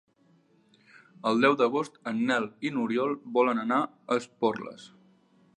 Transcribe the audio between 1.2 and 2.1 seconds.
El deu d'agost